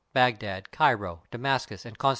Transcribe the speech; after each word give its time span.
airo, 0.15 1.21
Damascus, 1.29 1.85
and 1.85 1.95
Constar. 1.99 2.09